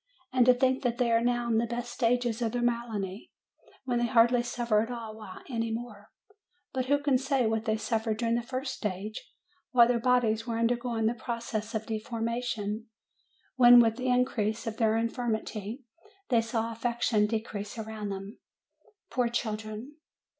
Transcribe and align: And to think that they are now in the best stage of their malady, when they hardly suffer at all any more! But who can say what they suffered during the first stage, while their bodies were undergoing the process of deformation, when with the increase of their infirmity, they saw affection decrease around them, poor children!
And 0.33 0.47
to 0.47 0.53
think 0.55 0.81
that 0.81 0.97
they 0.97 1.11
are 1.11 1.21
now 1.21 1.47
in 1.47 1.59
the 1.59 1.67
best 1.67 1.91
stage 1.91 2.25
of 2.25 2.51
their 2.51 2.63
malady, 2.63 3.31
when 3.85 3.99
they 3.99 4.07
hardly 4.07 4.41
suffer 4.41 4.81
at 4.81 4.89
all 4.89 5.23
any 5.47 5.69
more! 5.71 6.09
But 6.73 6.87
who 6.87 6.97
can 6.97 7.19
say 7.19 7.45
what 7.45 7.65
they 7.65 7.77
suffered 7.77 8.17
during 8.17 8.33
the 8.33 8.41
first 8.41 8.73
stage, 8.73 9.23
while 9.73 9.87
their 9.87 9.99
bodies 9.99 10.47
were 10.47 10.57
undergoing 10.57 11.05
the 11.05 11.13
process 11.13 11.75
of 11.75 11.85
deformation, 11.85 12.87
when 13.57 13.79
with 13.79 13.97
the 13.97 14.07
increase 14.07 14.65
of 14.65 14.77
their 14.77 14.97
infirmity, 14.97 15.83
they 16.29 16.41
saw 16.41 16.71
affection 16.71 17.27
decrease 17.27 17.77
around 17.77 18.09
them, 18.09 18.39
poor 19.11 19.27
children! 19.27 19.97